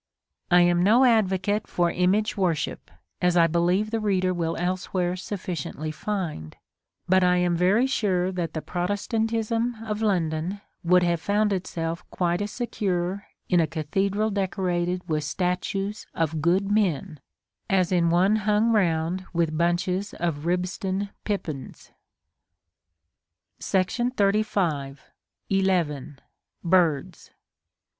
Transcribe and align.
I 0.49 0.61
am 0.61 0.81
no 0.81 1.03
advocate 1.05 1.67
for 1.67 1.91
image 1.91 2.35
worship, 2.35 2.89
as 3.21 3.37
I 3.37 3.45
believe 3.45 3.91
the 3.91 3.99
reader 3.99 4.33
will 4.33 4.57
elsewhere 4.57 5.15
sufficiently 5.15 5.91
find; 5.91 6.57
but 7.07 7.23
I 7.23 7.35
am 7.37 7.55
very 7.55 7.85
sure 7.85 8.31
that 8.31 8.53
the 8.55 8.63
Protestantism 8.63 9.75
of 9.85 10.01
London 10.01 10.59
would 10.83 11.03
have 11.03 11.21
found 11.21 11.53
itself 11.53 12.03
quite 12.09 12.41
as 12.41 12.49
secure 12.49 13.27
in 13.47 13.59
a 13.59 13.67
cathedral 13.67 14.31
decorated 14.31 15.07
with 15.07 15.23
statues 15.23 16.07
of 16.15 16.41
good 16.41 16.71
men, 16.71 17.19
as 17.69 17.91
in 17.91 18.09
one 18.09 18.37
hung 18.37 18.71
round 18.71 19.25
with 19.33 19.55
bunches 19.55 20.15
of 20.15 20.47
ribston 20.47 21.11
pippins.§ 21.25 21.91
XXXV. 24.09 24.97
11. 25.51 26.19
Birds. 26.63 27.29